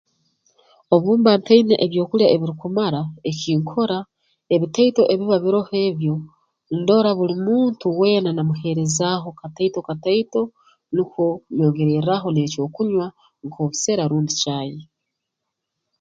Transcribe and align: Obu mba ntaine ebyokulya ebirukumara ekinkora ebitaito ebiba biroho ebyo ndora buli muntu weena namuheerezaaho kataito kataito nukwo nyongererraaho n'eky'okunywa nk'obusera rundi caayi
Obu 0.95 1.09
mba 1.19 1.31
ntaine 1.39 1.75
ebyokulya 1.85 2.27
ebirukumara 2.35 3.01
ekinkora 3.29 3.99
ebitaito 4.55 5.01
ebiba 5.13 5.37
biroho 5.43 5.73
ebyo 5.87 6.15
ndora 6.79 7.11
buli 7.17 7.35
muntu 7.47 7.85
weena 7.99 8.29
namuheerezaaho 8.33 9.29
kataito 9.39 9.79
kataito 9.87 10.41
nukwo 10.95 11.25
nyongererraaho 11.57 12.27
n'eky'okunywa 12.31 13.05
nk'obusera 13.45 14.03
rundi 14.11 14.33
caayi 14.41 14.79